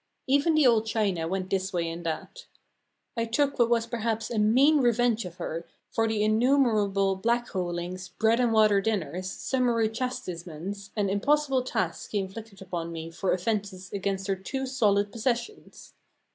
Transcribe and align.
Even 0.25 0.55
the 0.55 0.65
old 0.65 0.87
china 0.87 1.27
went 1.27 1.47
this 1.51 1.71
way 1.71 1.87
and 1.87 2.03
that. 2.03 2.47
I 3.15 3.25
took 3.25 3.59
what 3.59 3.69
was 3.69 3.85
perhaps 3.85 4.31
a 4.31 4.39
mean 4.39 4.79
revenge 4.79 5.25
of 5.25 5.35
her 5.35 5.67
for 5.91 6.07
the 6.07 6.23
innumerable 6.23 7.15
black 7.15 7.47
holeings, 7.49 8.07
bread 8.07 8.39
and 8.39 8.51
water 8.51 8.81
dinners, 8.81 9.29
summary 9.29 9.89
chastisements, 9.89 10.89
and 10.95 11.07
impossible 11.07 11.61
tasks 11.61 12.09
she 12.09 12.17
inflicted 12.17 12.63
upon 12.63 12.91
me 12.91 13.11
for 13.11 13.31
offences 13.31 13.93
against 13.93 14.25
her 14.25 14.35
too 14.35 14.65
solid 14.65 15.11
possessions. 15.11 15.93